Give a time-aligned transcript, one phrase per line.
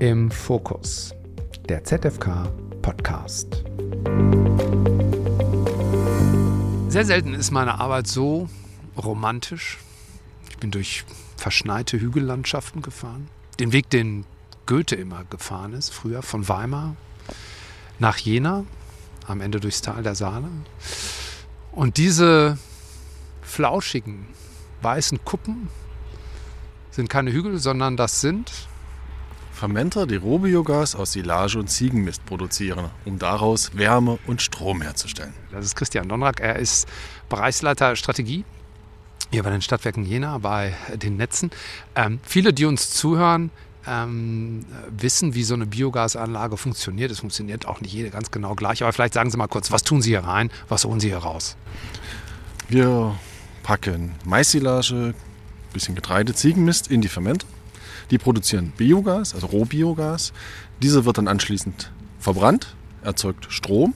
[0.00, 1.14] Im Fokus,
[1.68, 2.50] der ZFK
[2.82, 3.62] Podcast.
[6.88, 8.48] Sehr selten ist meine Arbeit so
[8.96, 9.78] romantisch.
[10.50, 11.04] Ich bin durch
[11.36, 13.28] verschneite Hügellandschaften gefahren.
[13.60, 14.26] Den Weg, den
[14.66, 16.96] Goethe immer gefahren ist, früher von Weimar
[18.00, 18.64] nach Jena,
[19.28, 20.48] am Ende durchs Tal der Saale.
[21.70, 22.58] Und diese
[23.42, 24.26] flauschigen,
[24.82, 25.68] weißen Kuppen
[26.90, 28.50] sind keine Hügel, sondern das sind
[29.54, 35.32] Fermenter, die Rohbiogas aus Silage und Ziegenmist produzieren, um daraus Wärme und Strom herzustellen.
[35.52, 36.40] Das ist Christian Donrak.
[36.40, 36.88] Er ist
[37.28, 38.44] Bereichsleiter Strategie
[39.30, 41.50] hier bei den Stadtwerken Jena, bei den Netzen.
[41.94, 43.50] Ähm, viele, die uns zuhören,
[43.86, 47.10] ähm, wissen, wie so eine Biogasanlage funktioniert.
[47.10, 48.82] Es funktioniert auch nicht jede ganz genau gleich.
[48.82, 51.18] Aber vielleicht sagen Sie mal kurz, was tun Sie hier rein, was holen Sie hier
[51.18, 51.56] raus?
[52.68, 53.14] Wir
[53.62, 55.14] packen Maissilage,
[55.72, 57.46] bisschen Getreide, Ziegenmist in die Fermenter.
[58.10, 60.32] Die produzieren Biogas, also Rohbiogas.
[60.82, 63.94] Dieser wird dann anschließend verbrannt, erzeugt Strom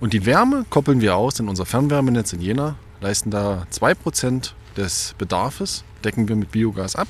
[0.00, 5.14] und die Wärme koppeln wir aus in unser Fernwärmenetz in Jena, leisten da 2% des
[5.18, 7.08] Bedarfs, decken wir mit Biogas ab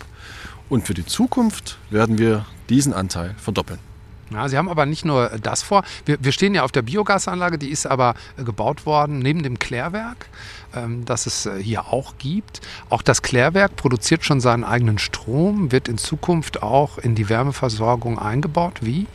[0.68, 3.89] und für die Zukunft werden wir diesen Anteil verdoppeln.
[4.30, 5.82] Ja, Sie haben aber nicht nur das vor.
[6.04, 9.58] Wir, wir stehen ja auf der Biogasanlage, die ist aber äh, gebaut worden neben dem
[9.58, 10.28] Klärwerk,
[10.74, 12.60] ähm, das es äh, hier auch gibt.
[12.90, 18.18] Auch das Klärwerk produziert schon seinen eigenen Strom, wird in Zukunft auch in die Wärmeversorgung
[18.18, 18.78] eingebaut.
[18.80, 19.06] Wie?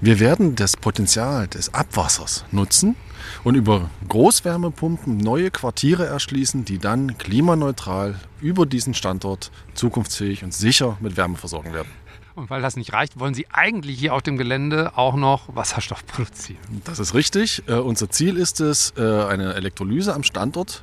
[0.00, 2.96] Wir werden das Potenzial des Abwassers nutzen
[3.44, 10.98] und über Großwärmepumpen neue Quartiere erschließen, die dann klimaneutral über diesen Standort zukunftsfähig und sicher
[11.00, 11.88] mit Wärme versorgen werden.
[12.34, 16.04] Und weil das nicht reicht, wollen Sie eigentlich hier auf dem Gelände auch noch Wasserstoff
[16.06, 16.82] produzieren.
[16.84, 17.62] Das ist richtig.
[17.66, 20.82] Äh, unser Ziel ist es, äh, eine Elektrolyse am Standort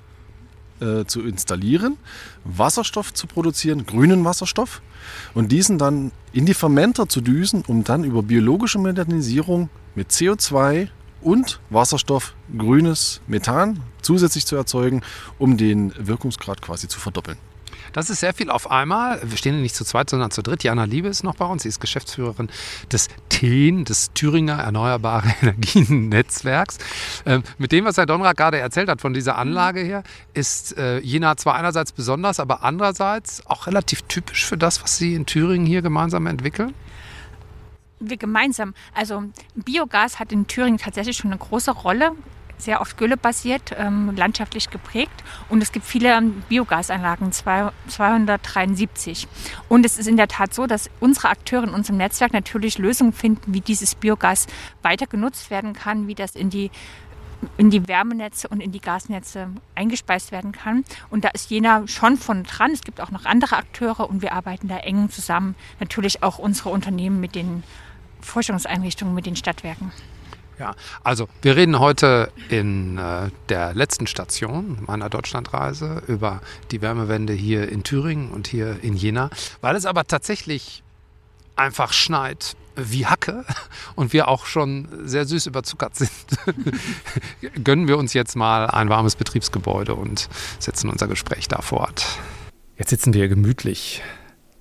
[0.79, 1.97] äh, zu installieren,
[2.43, 4.81] Wasserstoff zu produzieren, grünen Wasserstoff,
[5.33, 10.89] und diesen dann in die Fermenter zu düsen, um dann über biologische Modernisierung mit CO2
[11.21, 15.01] und Wasserstoff grünes Methan zusätzlich zu erzeugen,
[15.37, 17.37] um den Wirkungsgrad quasi zu verdoppeln.
[17.93, 19.19] Das ist sehr viel auf einmal.
[19.23, 20.63] Wir stehen hier nicht zu zweit, sondern zu dritt.
[20.63, 21.63] Jana Liebe ist noch bei uns.
[21.63, 22.49] Sie ist Geschäftsführerin
[22.91, 26.77] des TEN, des Thüringer Erneuerbare Energien-Netzwerks.
[27.25, 30.03] Ähm, mit dem, was Herr Donrak gerade erzählt hat von dieser Anlage her,
[30.33, 35.13] ist äh, Jena zwar einerseits besonders, aber andererseits auch relativ typisch für das, was Sie
[35.15, 36.73] in Thüringen hier gemeinsam entwickeln
[38.01, 38.73] wir gemeinsam.
[38.93, 39.23] Also
[39.55, 42.13] Biogas hat in Thüringen tatsächlich schon eine große Rolle
[42.61, 45.23] sehr oft güllebasiert, ähm, landschaftlich geprägt.
[45.49, 49.27] Und es gibt viele Biogasanlagen, 273.
[49.69, 53.13] Und es ist in der Tat so, dass unsere Akteure in unserem Netzwerk natürlich Lösungen
[53.13, 54.47] finden, wie dieses Biogas
[54.81, 56.71] weiter genutzt werden kann, wie das in die
[57.57, 60.83] in die Wärmenetze und in die Gasnetze eingespeist werden kann.
[61.09, 62.71] Und da ist Jena schon von dran.
[62.71, 65.55] Es gibt auch noch andere Akteure und wir arbeiten da eng zusammen.
[65.79, 67.63] Natürlich auch unsere Unternehmen mit den
[68.21, 69.91] Forschungseinrichtungen, mit den Stadtwerken.
[70.61, 76.39] Ja, also wir reden heute in äh, der letzten Station meiner Deutschlandreise über
[76.69, 80.83] die Wärmewende hier in Thüringen und hier in Jena, weil es aber tatsächlich
[81.55, 83.43] einfach schneit wie Hacke
[83.95, 86.11] und wir auch schon sehr süß überzuckert sind,
[87.63, 90.29] gönnen wir uns jetzt mal ein warmes Betriebsgebäude und
[90.59, 92.05] setzen unser Gespräch da fort.
[92.77, 94.03] Jetzt sitzen wir gemütlich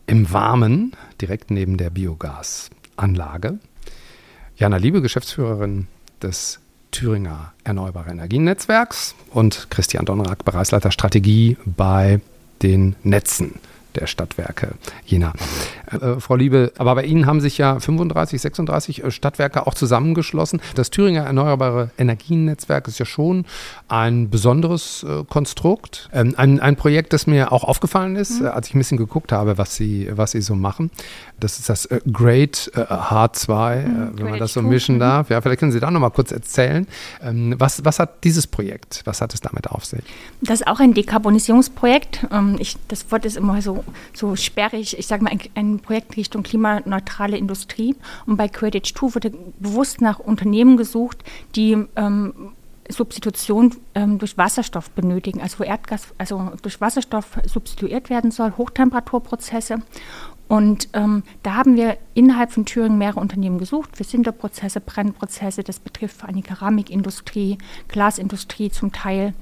[0.06, 3.58] im Warmen, direkt neben der Biogasanlage.
[4.60, 5.86] Jana Liebe, Geschäftsführerin
[6.20, 6.60] des
[6.90, 12.20] Thüringer Erneuerbare Energien-Netzwerks und Christian Donnerak, Bereichsleiter Strategie bei
[12.60, 13.54] den Netzen
[13.94, 14.72] der Stadtwerke
[15.04, 15.32] Jena.
[15.90, 20.60] Äh, Frau Liebe, aber bei Ihnen haben sich ja 35, 36 äh, Stadtwerke auch zusammengeschlossen.
[20.74, 23.44] Das Thüringer Erneuerbare Energiennetzwerk ist ja schon
[23.88, 26.08] ein besonderes äh, Konstrukt.
[26.12, 28.46] Ähm, ein, ein Projekt, das mir auch aufgefallen ist, mhm.
[28.46, 30.90] Äh, als ich ein bisschen geguckt habe, was Sie, was Sie so machen.
[31.38, 35.00] Das ist das äh, Great H2, äh, mhm, wenn man das so mischen mhm.
[35.00, 35.30] darf.
[35.30, 36.86] Ja, vielleicht können Sie da noch mal kurz erzählen.
[37.22, 40.02] Ähm, was, was hat dieses Projekt, was hat es damit auf sich?
[40.40, 42.26] Das ist auch ein Dekarbonisierungsprojekt.
[42.30, 43.79] Ähm, ich, das Wort ist immer so,
[44.12, 44.98] so sperrig.
[44.98, 47.96] Ich sage mal, ein, ein Projekt Richtung klimaneutrale Industrie.
[48.26, 51.24] Und bei Credit 2 wurde bewusst nach Unternehmen gesucht,
[51.54, 52.52] die ähm,
[52.92, 59.78] Substitution ähm, durch Wasserstoff benötigen, also wo Erdgas, also durch Wasserstoff substituiert werden soll, Hochtemperaturprozesse.
[60.48, 65.62] Und ähm, da haben wir innerhalb von Thüringen mehrere Unternehmen gesucht für Sinterprozesse, Brennprozesse.
[65.62, 69.32] Das betrifft vor allem die Keramikindustrie, Glasindustrie zum Teil.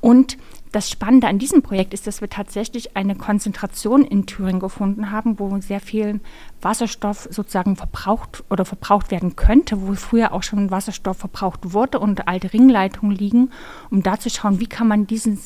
[0.00, 0.38] Und
[0.72, 5.38] Das Spannende an diesem Projekt ist, dass wir tatsächlich eine Konzentration in Thüringen gefunden haben,
[5.38, 6.20] wo sehr viel
[6.60, 12.28] Wasserstoff sozusagen verbraucht oder verbraucht werden könnte, wo früher auch schon Wasserstoff verbraucht wurde und
[12.28, 13.50] alte Ringleitungen liegen,
[13.90, 15.38] um da zu schauen, wie kann man diesen,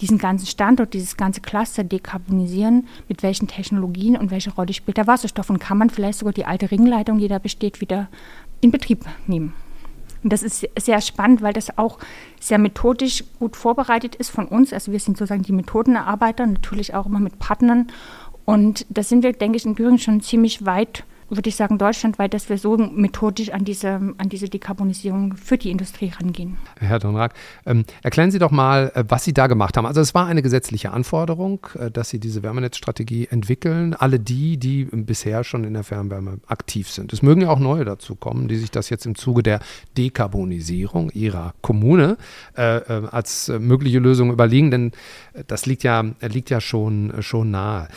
[0.00, 5.06] diesen ganzen Standort, dieses ganze Cluster dekarbonisieren, mit welchen Technologien und welche Rolle spielt der
[5.06, 8.08] Wasserstoff und kann man vielleicht sogar die alte Ringleitung, die da besteht, wieder
[8.60, 9.54] in Betrieb nehmen.
[10.24, 11.98] Und das ist sehr spannend, weil das auch
[12.40, 14.72] sehr methodisch gut vorbereitet ist von uns.
[14.72, 17.88] Also wir sind sozusagen die Methodenerarbeiter, natürlich auch immer mit Partnern.
[18.46, 21.04] Und da sind wir, denke ich, in Thüringen schon ziemlich weit
[21.36, 25.70] würde ich sagen, deutschlandweit, dass wir so methodisch an diese, an diese Dekarbonisierung für die
[25.70, 26.56] Industrie rangehen.
[26.78, 27.34] Herr Donrak,
[27.66, 29.86] ähm, erklären Sie doch mal, äh, was Sie da gemacht haben.
[29.86, 33.94] Also es war eine gesetzliche Anforderung, äh, dass Sie diese Wärmenetzstrategie entwickeln.
[33.94, 37.12] Alle die, die bisher schon in der Fernwärme aktiv sind.
[37.12, 39.60] Es mögen ja auch neue dazu kommen, die sich das jetzt im Zuge der
[39.96, 42.16] Dekarbonisierung ihrer Kommune
[42.56, 44.92] äh, äh als mögliche Lösung überlegen, denn
[45.46, 47.88] das liegt ja, liegt ja schon, schon nahe.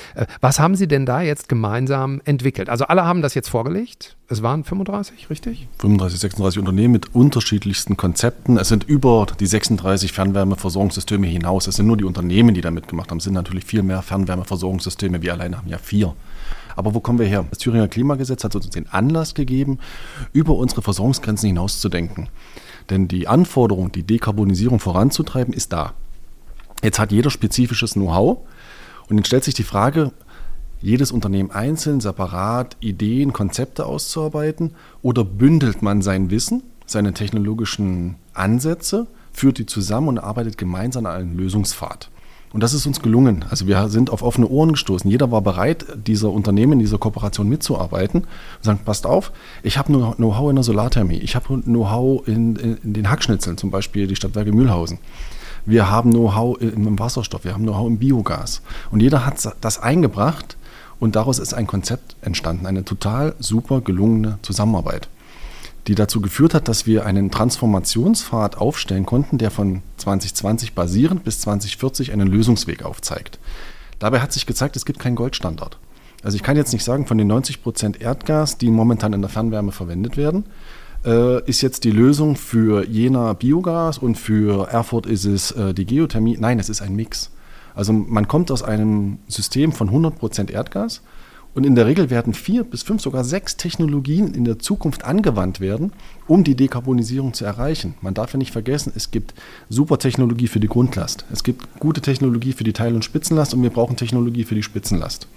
[0.42, 2.70] was haben Sie denn da jetzt gemeinsam entwickelt?
[2.70, 4.16] Also alle haben das jetzt vorgelegt.
[4.28, 5.68] Es waren 35, richtig?
[5.80, 8.58] 35, 36 Unternehmen mit unterschiedlichsten Konzepten.
[8.58, 11.68] Es sind über die 36 Fernwärmeversorgungssysteme hinaus.
[11.68, 13.18] Es sind nur die Unternehmen, die da mitgemacht haben.
[13.20, 15.22] Es sind natürlich viel mehr Fernwärmeversorgungssysteme.
[15.22, 16.14] Wir alleine haben ja vier.
[16.76, 17.46] Aber wo kommen wir her?
[17.50, 19.80] Das Thüringer Klimagesetz hat uns den Anlass gegeben,
[20.32, 22.30] über unsere Versorgungsgrenzen hinauszudenken.
[22.90, 25.94] Denn die Anforderung, die Dekarbonisierung voranzutreiben, ist da.
[26.84, 28.38] Jetzt hat jeder spezifisches Know-how.
[29.10, 30.12] Und jetzt stellt sich die Frage,
[30.82, 34.72] jedes Unternehmen einzeln, separat Ideen, Konzepte auszuarbeiten
[35.02, 41.16] oder bündelt man sein Wissen, seine technologischen Ansätze, führt die zusammen und arbeitet gemeinsam an
[41.16, 42.10] einem Lösungspfad.
[42.54, 43.44] Und das ist uns gelungen.
[43.50, 45.10] Also wir sind auf offene Ohren gestoßen.
[45.12, 49.32] Jeder war bereit, dieser Unternehmen, dieser Kooperation mitzuarbeiten und sagen, passt auf,
[49.64, 53.70] ich habe Know-how in der Solarthermie, ich habe Know-how in, in, in, den Hackschnitzeln, zum
[53.70, 55.00] Beispiel die Stadtwerke Mühlhausen.
[55.66, 58.62] Wir haben Know-how im Wasserstoff, wir haben Know-how im Biogas.
[58.92, 60.57] Und jeder hat das eingebracht
[61.00, 65.10] und daraus ist ein Konzept entstanden, eine total super gelungene Zusammenarbeit,
[65.88, 71.40] die dazu geführt hat, dass wir einen Transformationspfad aufstellen konnten, der von 2020 basierend bis
[71.42, 73.40] 2040 einen Lösungsweg aufzeigt.
[74.00, 75.78] Dabei hat sich gezeigt, es gibt keinen Goldstandard.
[76.24, 79.30] Also ich kann jetzt nicht sagen, von den 90 Prozent Erdgas, die momentan in der
[79.30, 80.46] Fernwärme verwendet werden,
[81.06, 85.86] äh, ist jetzt die Lösung für Jena Biogas und für Erfurt ist es äh, die
[85.86, 86.38] Geothermie.
[86.40, 87.32] Nein, es ist ein Mix.
[87.78, 91.04] Also man kommt aus einem System von 100% Erdgas
[91.54, 95.60] und in der Regel werden vier bis fünf, sogar sechs Technologien in der Zukunft angewandt
[95.60, 95.94] werden,
[96.26, 97.94] um die Dekarbonisierung zu erreichen.
[98.02, 99.36] Man darf ja nicht vergessen, es gibt
[99.70, 103.62] super Technologie für die Grundlast, es gibt gute Technologie für die Teil- und Spitzenlast und
[103.62, 105.28] wir brauchen Technologie für die Spitzenlast.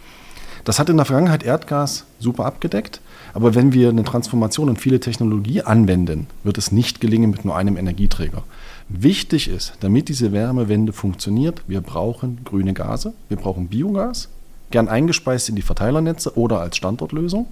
[0.64, 3.02] Das hat in der Vergangenheit Erdgas super abgedeckt,
[3.34, 7.56] aber wenn wir eine Transformation und viele Technologie anwenden, wird es nicht gelingen mit nur
[7.56, 8.44] einem Energieträger.
[8.92, 14.28] Wichtig ist, damit diese Wärmewende funktioniert, wir brauchen grüne Gase, wir brauchen Biogas,
[14.72, 17.46] gern eingespeist in die Verteilernetze oder als Standortlösung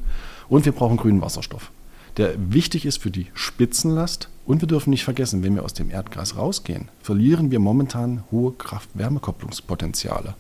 [0.49, 1.71] und wir brauchen grünen Wasserstoff,
[2.17, 5.93] der wichtig ist für die Spitzenlast und wir dürfen nicht vergessen, wenn wir aus dem
[5.93, 10.35] Erdgas rausgehen, verlieren wir momentan hohe Kraft-Wärmekopplungspotenziale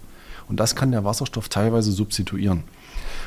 [0.49, 2.65] und das kann der Wasserstoff teilweise substituieren.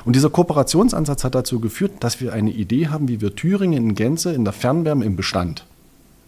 [0.04, 3.96] Und dieser Kooperationsansatz hat dazu geführt, dass wir eine Idee haben, wie wir Thüringen in
[3.96, 5.66] Gänze in der Fernwärme im Bestand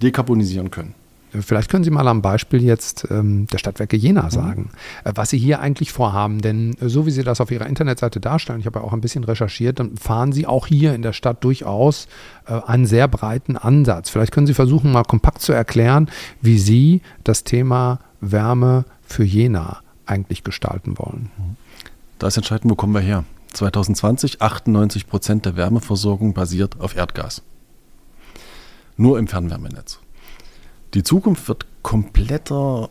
[0.01, 0.95] dekarbonisieren können.
[1.41, 4.30] Vielleicht können Sie mal am Beispiel jetzt ähm, der Stadtwerke Jena mhm.
[4.30, 4.69] sagen,
[5.06, 5.12] mhm.
[5.15, 6.41] was Sie hier eigentlich vorhaben.
[6.41, 9.01] Denn äh, so wie Sie das auf Ihrer Internetseite darstellen, ich habe ja auch ein
[9.01, 12.07] bisschen recherchiert, dann fahren Sie auch hier in der Stadt durchaus
[12.45, 14.09] äh, einen sehr breiten Ansatz.
[14.09, 16.09] Vielleicht können Sie versuchen, mal kompakt zu erklären,
[16.41, 21.31] wie Sie das Thema Wärme für Jena eigentlich gestalten wollen.
[21.38, 21.56] Mhm.
[22.19, 23.24] Da ist entscheidend, wo kommen wir her?
[23.53, 27.42] 2020 98 Prozent der Wärmeversorgung basiert auf Erdgas.
[28.97, 29.99] Nur im Fernwärmenetz.
[30.94, 32.90] Die Zukunft wird kompletter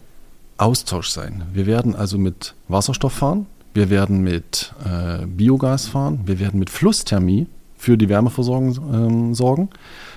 [0.59, 1.44] Austausch sein.
[1.52, 6.68] Wir werden also mit Wasserstoff fahren, wir werden mit äh, Biogas fahren, wir werden mit
[6.68, 9.71] Flussthermie für die Wärmeversorgung äh, sorgen.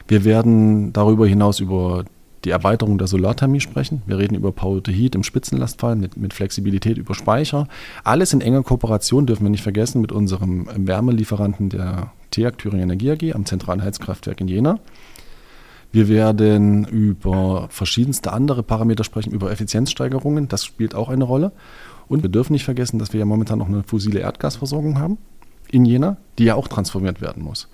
[0.08, 2.06] Wir werden darüber hinaus über
[2.44, 4.04] die Erweiterung der Solarthermie sprechen.
[4.06, 7.68] Wir reden über Power to Heat im Spitzenlastfall mit, mit Flexibilität über Speicher.
[8.04, 13.12] Alles in enger Kooperation, dürfen wir nicht vergessen, mit unserem Wärmelieferanten der TEAG Thüringen Energie
[13.12, 14.80] AG am zentralen Heizkraftwerk in Jena.
[15.96, 20.50] Wir werden über verschiedenste andere Parameter sprechen, über Effizienzsteigerungen.
[20.50, 21.54] Das spielt auch eine Rolle.
[22.10, 25.18] Und wir dürfen nicht vergessen, dass wir ja momentan noch eine fossile Erdgasversorgung haben
[25.72, 27.70] in Jena, die ja auch transformiert werden muss.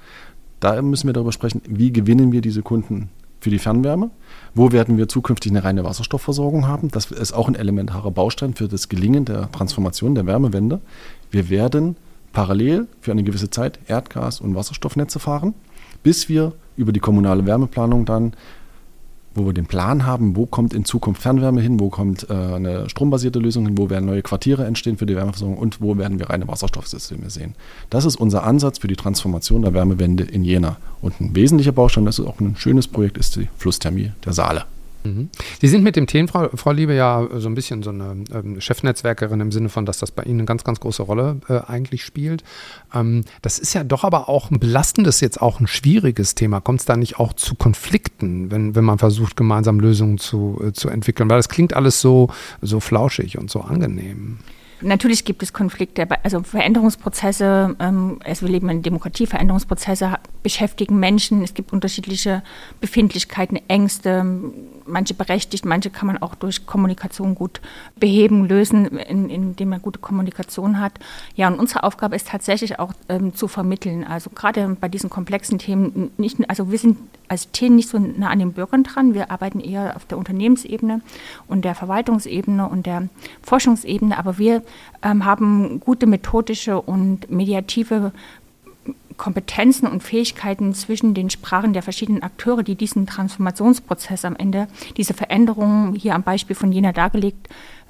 [0.59, 3.09] Da müssen wir darüber sprechen, wie gewinnen wir diese Kunden
[3.39, 4.11] für die Fernwärme?
[4.53, 6.89] Wo werden wir zukünftig eine reine Wasserstoffversorgung haben?
[6.89, 10.79] Das ist auch ein elementarer Baustein für das Gelingen der Transformation der Wärmewende.
[11.31, 11.95] Wir werden
[12.33, 15.55] parallel für eine gewisse Zeit Erdgas- und Wasserstoffnetze fahren,
[16.03, 18.33] bis wir über die kommunale Wärmeplanung dann
[19.33, 22.89] wo wir den Plan haben, wo kommt in Zukunft Fernwärme hin, wo kommt äh, eine
[22.89, 26.29] strombasierte Lösung hin, wo werden neue Quartiere entstehen für die Wärmeversorgung und wo werden wir
[26.29, 27.55] reine Wasserstoffsysteme sehen.
[27.89, 30.77] Das ist unser Ansatz für die Transformation der Wärmewende in Jena.
[31.01, 34.65] Und ein wesentlicher Baustein, das ist auch ein schönes Projekt, ist die Flussthermie der Saale.
[35.03, 35.29] Mhm.
[35.59, 38.61] Sie sind mit dem Themen, Frau, Frau, Liebe, ja so ein bisschen so eine ähm,
[38.61, 42.03] Chefnetzwerkerin im Sinne von, dass das bei Ihnen eine ganz, ganz große Rolle äh, eigentlich
[42.03, 42.43] spielt.
[42.93, 46.61] Ähm, das ist ja doch aber auch ein belastendes, jetzt auch ein schwieriges Thema.
[46.61, 50.71] Kommt es da nicht auch zu Konflikten, wenn, wenn man versucht, gemeinsam Lösungen zu, äh,
[50.73, 51.29] zu entwickeln?
[51.29, 52.29] Weil das klingt alles so,
[52.61, 54.39] so flauschig und so angenehm.
[54.81, 61.43] Natürlich gibt es Konflikte, also Veränderungsprozesse, ähm, also wir leben in Demokratie, Veränderungsprozesse beschäftigen Menschen,
[61.43, 62.41] es gibt unterschiedliche
[62.79, 64.25] Befindlichkeiten, Ängste,
[64.87, 67.61] manche berechtigt, manche kann man auch durch Kommunikation gut
[67.99, 70.93] beheben, lösen, in, indem man gute Kommunikation hat.
[71.35, 75.59] Ja, und unsere Aufgabe ist tatsächlich auch ähm, zu vermitteln, also gerade bei diesen komplexen
[75.59, 76.97] Themen, nicht, also wir sind
[77.27, 81.01] als Themen nicht so nah an den Bürgern dran, wir arbeiten eher auf der Unternehmensebene
[81.47, 83.07] und der Verwaltungsebene und der
[83.41, 84.63] Forschungsebene, aber wir
[85.01, 88.11] ähm, haben gute methodische und mediative
[89.17, 95.13] Kompetenzen und Fähigkeiten zwischen den Sprachen der verschiedenen Akteure, die diesen Transformationsprozess am Ende, diese
[95.13, 97.47] Veränderungen hier am Beispiel von Jena dargelegt,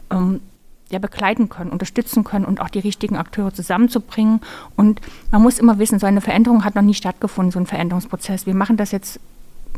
[0.09, 0.41] ähm,
[0.89, 4.41] ja, begleiten können, unterstützen können und auch die richtigen Akteure zusammenzubringen.
[4.75, 4.99] Und
[5.31, 8.45] man muss immer wissen, so eine Veränderung hat noch nie stattgefunden, so ein Veränderungsprozess.
[8.45, 9.19] Wir machen das jetzt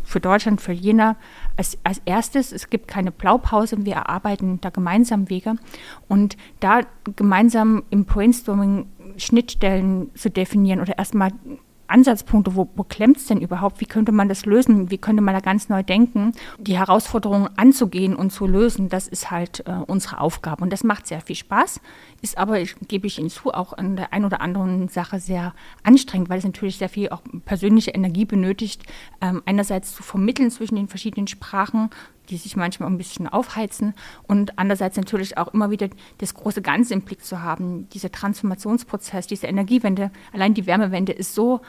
[0.04, 1.16] für Deutschland, für Jena
[1.58, 2.52] als, als erstes.
[2.52, 5.56] Es gibt keine Blaupause, wir erarbeiten da gemeinsam Wege
[6.08, 6.82] und da
[7.16, 11.32] gemeinsam im Brainstorming Schnittstellen zu definieren oder erstmal
[11.94, 13.80] Ansatzpunkte, wo, wo klemmt es denn überhaupt?
[13.80, 14.90] Wie könnte man das lösen?
[14.90, 16.34] Wie könnte man da ganz neu denken?
[16.58, 20.64] Die Herausforderungen anzugehen und zu lösen, das ist halt äh, unsere Aufgabe.
[20.64, 21.80] Und das macht sehr viel Spaß,
[22.22, 25.54] ist aber, ich, gebe ich Ihnen zu, auch an der einen oder anderen Sache sehr
[25.84, 28.84] anstrengend, weil es natürlich sehr viel auch persönliche Energie benötigt,
[29.22, 31.92] ähm, einerseits zu vermitteln zwischen den verschiedenen Sprachen,
[32.30, 33.94] die sich manchmal ein bisschen aufheizen
[34.28, 35.90] und andererseits natürlich auch immer wieder
[36.20, 37.90] das große Ganze im Blick zu haben.
[37.90, 41.62] Dieser Transformationsprozess, diese Energiewende, allein die Wärmewende ist so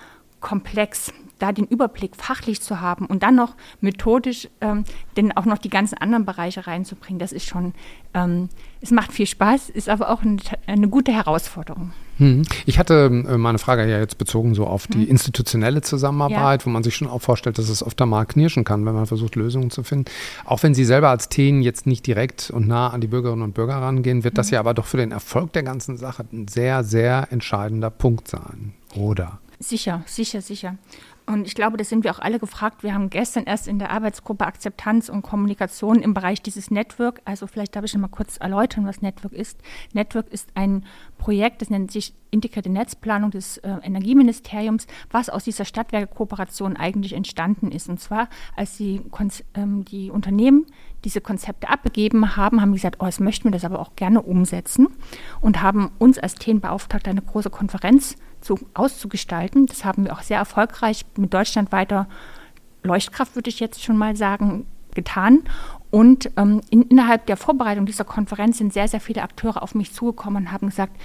[0.44, 4.84] komplex, da den Überblick fachlich zu haben und dann noch methodisch ähm,
[5.16, 7.72] denn auch noch die ganzen anderen Bereiche reinzubringen, das ist schon,
[8.12, 8.50] ähm,
[8.82, 10.36] es macht viel Spaß, ist aber auch eine,
[10.66, 11.92] eine gute Herausforderung.
[12.18, 12.42] Hm.
[12.66, 15.08] Ich hatte äh, meine Frage ja jetzt bezogen so auf die hm.
[15.08, 16.66] institutionelle Zusammenarbeit, ja.
[16.66, 19.34] wo man sich schon auch vorstellt, dass es oft einmal knirschen kann, wenn man versucht,
[19.34, 20.04] Lösungen zu finden.
[20.44, 23.54] Auch wenn Sie selber als Themen jetzt nicht direkt und nah an die Bürgerinnen und
[23.54, 24.54] Bürger rangehen, wird das hm.
[24.54, 28.74] ja aber doch für den Erfolg der ganzen Sache ein sehr, sehr entscheidender Punkt sein,
[28.94, 29.40] oder?
[29.64, 30.76] Sicher, sicher, sicher.
[31.24, 32.82] Und ich glaube, das sind wir auch alle gefragt.
[32.82, 37.46] Wir haben gestern erst in der Arbeitsgruppe Akzeptanz und Kommunikation im Bereich dieses Network, also
[37.46, 39.58] vielleicht darf ich noch mal kurz erläutern, was Network ist.
[39.94, 40.84] Network ist ein
[41.16, 47.70] Projekt, das nennt sich Integrierte Netzplanung des äh, Energieministeriums, was aus dieser Stadtwerke-Kooperation eigentlich entstanden
[47.70, 47.88] ist.
[47.88, 49.00] Und zwar, als die,
[49.54, 50.66] ähm, die Unternehmen
[51.04, 54.88] diese Konzepte abgegeben haben, haben gesagt, oh, jetzt möchten wir das aber auch gerne umsetzen
[55.40, 59.66] und haben uns als TEN beauftragt, eine große Konferenz zu, auszugestalten.
[59.66, 62.08] Das haben wir auch sehr erfolgreich mit deutschlandweiter
[62.82, 65.42] Leuchtkraft, würde ich jetzt schon mal sagen, getan.
[65.90, 69.92] Und ähm, in, innerhalb der Vorbereitung dieser Konferenz sind sehr, sehr viele Akteure auf mich
[69.92, 70.96] zugekommen und haben gesagt,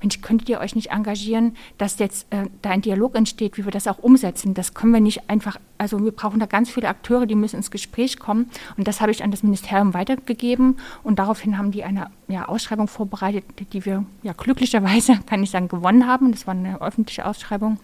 [0.00, 3.72] Mensch, könntet ihr euch nicht engagieren, dass jetzt äh, da ein Dialog entsteht, wie wir
[3.72, 4.54] das auch umsetzen?
[4.54, 7.70] Das können wir nicht einfach, also wir brauchen da ganz viele Akteure, die müssen ins
[7.70, 8.50] Gespräch kommen.
[8.76, 10.78] Und das habe ich an das Ministerium weitergegeben.
[11.02, 15.68] Und daraufhin haben die eine ja, Ausschreibung vorbereitet, die wir ja glücklicherweise, kann ich sagen,
[15.68, 16.32] gewonnen haben.
[16.32, 17.78] Das war eine öffentliche Ausschreibung.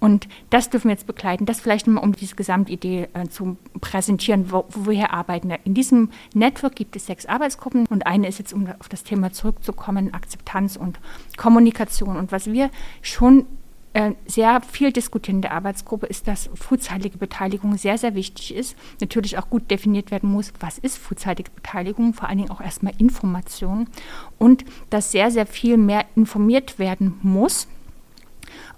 [0.00, 4.50] Und das dürfen wir jetzt begleiten, das vielleicht mal, um diese Gesamtidee äh, zu präsentieren,
[4.50, 5.52] wo, wo, wir hier arbeiten.
[5.64, 9.32] In diesem Network gibt es sechs Arbeitsgruppen und eine ist jetzt, um auf das Thema
[9.32, 10.98] zurückzukommen, Akzeptanz und
[11.36, 12.16] Kommunikation.
[12.16, 12.70] Und was wir
[13.02, 13.44] schon
[13.92, 18.76] äh, sehr viel diskutieren in der Arbeitsgruppe ist, dass frühzeitige Beteiligung sehr, sehr wichtig ist.
[19.00, 22.94] Natürlich auch gut definiert werden muss, was ist frühzeitige Beteiligung, vor allen Dingen auch erstmal
[22.98, 23.88] Information
[24.38, 27.66] und dass sehr, sehr viel mehr informiert werden muss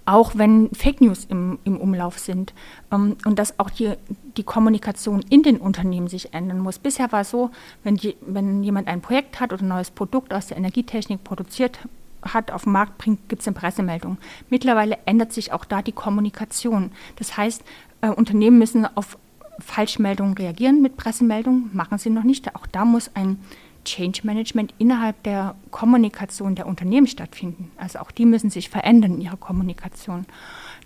[0.04, 2.54] auch wenn Fake News im, im Umlauf sind
[2.90, 3.94] ähm, und dass auch die,
[4.36, 6.78] die Kommunikation in den Unternehmen sich ändern muss.
[6.78, 7.50] Bisher war es so,
[7.84, 11.78] wenn, die, wenn jemand ein Projekt hat oder ein neues Produkt aus der Energietechnik produziert
[12.22, 14.18] hat, auf den Markt bringt, gibt es eine Pressemeldung.
[14.48, 16.92] Mittlerweile ändert sich auch da die Kommunikation.
[17.16, 17.62] Das heißt,
[18.00, 19.18] äh, Unternehmen müssen auf
[19.58, 22.54] Falschmeldungen reagieren mit Pressemeldungen, machen sie noch nicht.
[22.56, 23.38] Auch da muss ein
[23.84, 27.70] Change Management innerhalb der Kommunikation der Unternehmen stattfinden.
[27.76, 30.26] Also auch die müssen sich verändern in ihrer Kommunikation.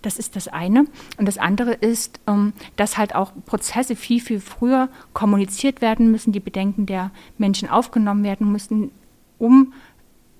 [0.02, 0.86] Das ist das eine.
[1.16, 6.32] Und das andere ist, ähm, dass halt auch Prozesse viel, viel früher kommuniziert werden müssen,
[6.32, 8.90] die Bedenken der Menschen aufgenommen werden müssen,
[9.38, 9.72] um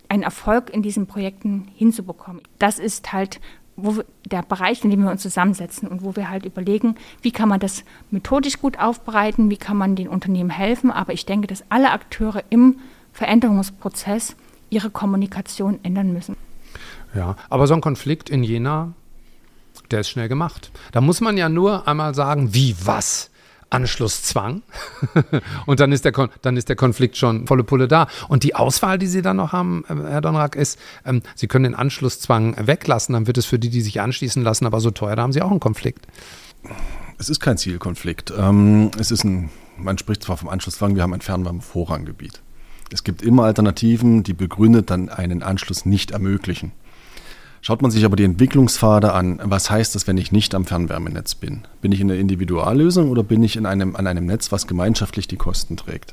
[0.09, 2.43] einen Erfolg in diesen Projekten hinzubekommen.
[2.59, 3.41] Das ist halt
[3.77, 7.49] wo der Bereich, in dem wir uns zusammensetzen und wo wir halt überlegen, wie kann
[7.49, 10.91] man das methodisch gut aufbereiten, wie kann man den Unternehmen helfen.
[10.91, 12.79] Aber ich denke, dass alle Akteure im
[13.13, 14.37] Veränderungsprozess
[14.71, 16.37] ihre Kommunikation ändern müssen.
[17.15, 18.93] Ja, aber so ein Konflikt in Jena,
[19.91, 20.71] der ist schnell gemacht.
[20.93, 23.31] Da muss man ja nur einmal sagen, wie was?
[23.71, 24.63] Anschlusszwang.
[25.67, 28.07] und dann ist, der dann ist der Konflikt schon volle Pulle da.
[28.29, 31.65] Und die Auswahl, die Sie dann noch haben, äh, Herr Donrak, ist, ähm, Sie können
[31.65, 35.17] den Anschlusszwang weglassen, dann wird es für die, die sich anschließen lassen, aber so teuer,
[35.17, 36.07] da haben Sie auch einen Konflikt.
[37.19, 38.33] Es ist kein Zielkonflikt.
[38.37, 42.43] Ähm, es ist ein, man spricht zwar vom Anschlusszwang, wir haben ein Fernwärmevorranggebiet.
[42.93, 46.73] Es gibt immer Alternativen, die begründet dann einen Anschluss nicht ermöglichen.
[47.67, 51.35] Schaut man sich aber die Entwicklungspfade an, was heißt das, wenn ich nicht am Fernwärmenetz
[51.35, 51.67] bin?
[51.81, 55.27] Bin ich in der Individuallösung oder bin ich in einem, an einem Netz, was gemeinschaftlich
[55.27, 56.13] die Kosten trägt?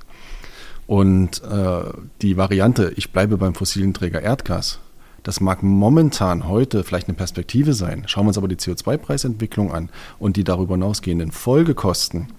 [0.87, 1.93] Und äh,
[2.23, 4.79] die Variante, ich bleibe beim fossilen Träger Erdgas,
[5.21, 8.05] das mag momentan heute vielleicht eine Perspektive sein.
[8.07, 12.29] Schauen wir uns aber die CO2-Preisentwicklung an und die darüber hinausgehenden Folgekosten,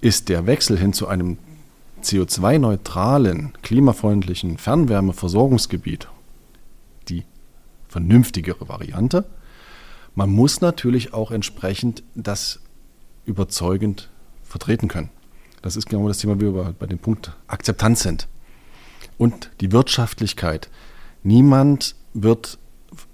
[0.00, 1.38] ist der Wechsel hin zu einem
[2.04, 6.06] CO2-neutralen, klimafreundlichen Fernwärmeversorgungsgebiet
[7.92, 9.24] vernünftigere Variante.
[10.14, 12.60] Man muss natürlich auch entsprechend das
[13.24, 14.10] überzeugend
[14.42, 15.10] vertreten können.
[15.60, 18.28] Das ist genau das Thema, wie wir bei dem Punkt Akzeptanz sind.
[19.18, 20.70] Und die Wirtschaftlichkeit.
[21.22, 22.58] Niemand wird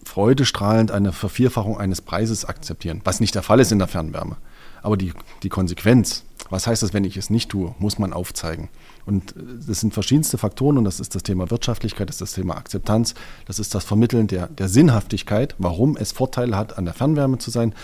[0.04, 4.38] freudestrahlend eine Vervierfachung eines Preises akzeptieren, was nicht der Fall ist in der Fernwärme.
[4.80, 8.70] Aber die, die Konsequenz, was heißt das, wenn ich es nicht tue, muss man aufzeigen.
[9.08, 12.32] Und äh, das sind verschiedenste Faktoren und das ist das Thema Wirtschaftlichkeit, das ist das
[12.34, 13.14] Thema Akzeptanz,
[13.46, 17.50] das ist das Vermitteln der, der Sinnhaftigkeit, warum es Vorteile hat, an der Fernwärme zu
[17.50, 17.74] sein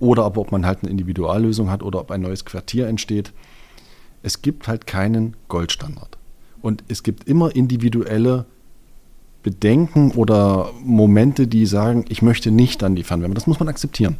[0.00, 3.32] oder aber ob man halt eine Individuallösung hat oder ob ein neues Quartier entsteht.
[4.24, 6.18] Es gibt halt keinen Goldstandard.
[6.60, 8.44] Und es gibt immer individuelle
[9.44, 13.34] Bedenken oder Momente, die sagen, ich möchte nicht an die Fernwärme.
[13.34, 14.16] Das muss man akzeptieren.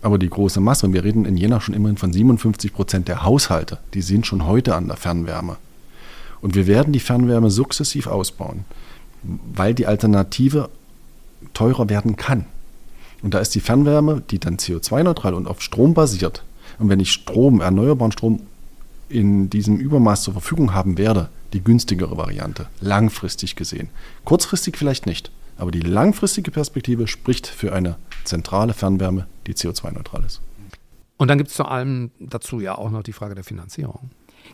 [0.00, 3.22] Aber die große Masse, und wir reden in Jena schon immerhin von 57 Prozent der
[3.22, 5.58] Haushalte, die sind schon heute an der Fernwärme.
[6.42, 8.64] Und wir werden die Fernwärme sukzessiv ausbauen,
[9.22, 10.68] weil die Alternative
[11.54, 12.44] teurer werden kann.
[13.22, 16.42] Und da ist die Fernwärme, die dann CO2-neutral und auf Strom basiert.
[16.78, 18.40] Und wenn ich Strom, erneuerbaren Strom
[19.08, 23.90] in diesem Übermaß zur Verfügung haben werde, die günstigere Variante, langfristig gesehen.
[24.24, 30.40] Kurzfristig vielleicht nicht, aber die langfristige Perspektive spricht für eine zentrale Fernwärme, die CO2-neutral ist.
[31.18, 34.10] Und dann gibt es zu allem dazu ja auch noch die Frage der Finanzierung.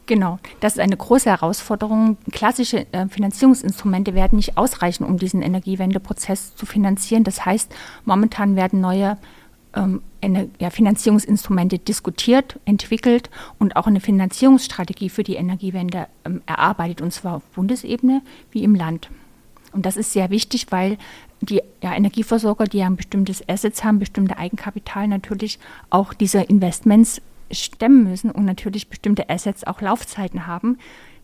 [0.06, 2.16] Genau, das ist eine große Herausforderung.
[2.32, 7.24] Klassische äh, Finanzierungsinstrumente werden nicht ausreichen, um diesen Energiewendeprozess zu finanzieren.
[7.24, 7.74] Das heißt,
[8.04, 9.18] momentan werden neue
[9.74, 17.02] ähm, eine, ja, Finanzierungsinstrumente diskutiert, entwickelt und auch eine Finanzierungsstrategie für die Energiewende ähm, erarbeitet,
[17.02, 19.10] und zwar auf Bundesebene wie im Land.
[19.72, 20.96] Und das ist sehr wichtig, weil
[21.40, 25.58] die ja, Energieversorger, die ja ein bestimmtes Assets haben, bestimmte Eigenkapital, natürlich
[25.90, 27.20] auch diese Investments
[27.50, 30.78] stemmen müssen und natürlich bestimmte Assets auch Laufzeiten haben.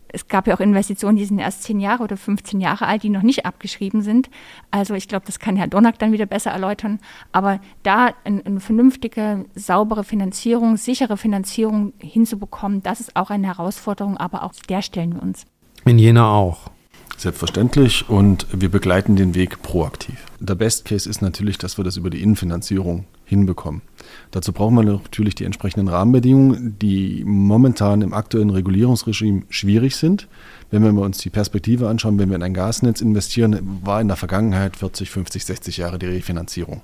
[0.07, 3.09] Es gab ja auch Investitionen, die sind erst 10 Jahre oder 15 Jahre alt, die
[3.09, 4.29] noch nicht abgeschrieben sind.
[4.71, 6.99] Also ich glaube, das kann Herr Donack dann wieder besser erläutern.
[7.31, 14.15] Aber da eine, eine vernünftige, saubere Finanzierung, sichere Finanzierung hinzubekommen, das ist auch eine Herausforderung,
[14.15, 15.45] aber auch der stellen wir uns.
[15.85, 16.69] In Jena auch.
[17.17, 20.15] Selbstverständlich und wir begleiten den Weg proaktiv.
[20.39, 23.81] Der Best Case ist natürlich, dass wir das über die Innenfinanzierung hinbekommen.
[24.31, 30.27] Dazu brauchen wir natürlich die entsprechenden Rahmenbedingungen, die momentan im aktuellen Regulierungsregime schwierig sind.
[30.71, 34.17] Wenn wir uns die Perspektive anschauen, wenn wir in ein Gasnetz investieren, war in der
[34.17, 36.81] Vergangenheit 40, 50, 60 Jahre die Refinanzierung.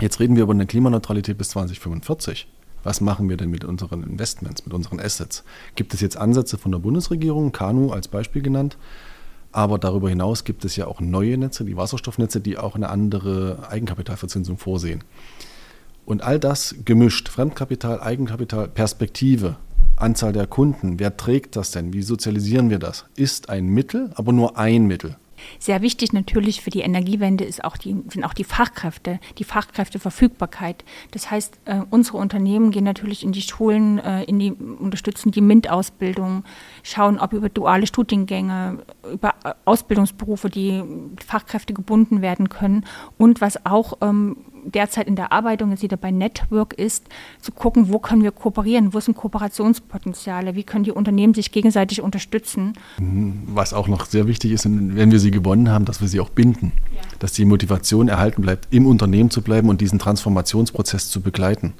[0.00, 2.46] Jetzt reden wir über eine Klimaneutralität bis 2045.
[2.82, 5.44] Was machen wir denn mit unseren Investments, mit unseren Assets?
[5.74, 8.78] Gibt es jetzt Ansätze von der Bundesregierung, KANU als Beispiel genannt,
[9.52, 13.66] aber darüber hinaus gibt es ja auch neue Netze, die Wasserstoffnetze, die auch eine andere
[13.68, 15.02] Eigenkapitalverzinsung vorsehen.
[16.06, 19.56] Und all das gemischt, Fremdkapital, Eigenkapital, Perspektive,
[19.96, 24.32] Anzahl der Kunden, wer trägt das denn, wie sozialisieren wir das, ist ein Mittel, aber
[24.32, 25.16] nur ein Mittel.
[25.58, 30.84] Sehr wichtig natürlich für die Energiewende ist auch die, sind auch die Fachkräfte, die Fachkräfteverfügbarkeit.
[31.10, 35.40] Das heißt, äh, unsere Unternehmen gehen natürlich in die Schulen, äh, in die, unterstützen die
[35.40, 36.44] MINT-Ausbildung,
[36.82, 38.78] schauen, ob über duale Studiengänge,
[39.12, 40.82] über äh, Ausbildungsberufe die
[41.24, 42.84] Fachkräfte gebunden werden können.
[43.18, 47.06] Und was auch ähm, derzeit in der Arbeitung jetzt wieder bei Network ist,
[47.40, 52.02] zu gucken, wo können wir kooperieren, wo sind Kooperationspotenziale, wie können die Unternehmen sich gegenseitig
[52.02, 52.74] unterstützen.
[52.98, 56.30] Was auch noch sehr wichtig ist, wenn wir sie gewonnen haben, dass wir sie auch
[56.30, 57.00] binden, ja.
[57.18, 61.74] dass die Motivation erhalten bleibt, im Unternehmen zu bleiben und diesen Transformationsprozess zu begleiten.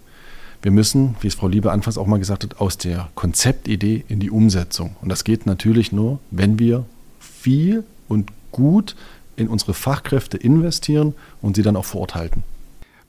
[0.62, 4.20] Wir müssen, wie es Frau Liebe anfangs auch mal gesagt hat, aus der Konzeptidee in
[4.20, 4.96] die Umsetzung.
[5.00, 6.84] Und das geht natürlich nur, wenn wir
[7.18, 8.94] viel und gut
[9.36, 12.42] in unsere Fachkräfte investieren und sie dann auch vor Ort halten.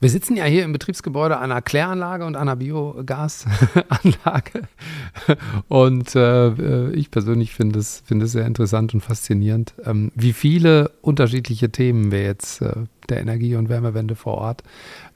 [0.02, 4.62] Wir sitzen ja hier im Betriebsgebäude einer Kläranlage und einer Biogasanlage.
[5.68, 10.90] Und äh, ich persönlich finde es, finde es sehr interessant und faszinierend, ähm, wie viele
[11.02, 12.72] unterschiedliche Themen wir jetzt äh,
[13.08, 14.64] der Energie- und Wärmewende vor Ort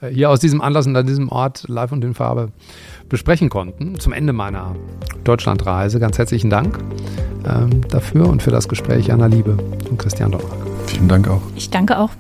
[0.01, 2.53] äh, hier aus diesem Anlass und an diesem Ort live und in Farbe
[3.09, 3.99] besprechen konnten.
[3.99, 4.77] Zum Ende meiner
[5.25, 5.99] Deutschlandreise.
[5.99, 6.79] Ganz herzlichen Dank
[7.45, 9.59] ähm, dafür und für das Gespräch, Anna Liebe
[9.91, 10.65] und Christian Donnerck.
[10.87, 11.43] Vielen Dank auch.
[11.57, 12.11] Ich danke auch.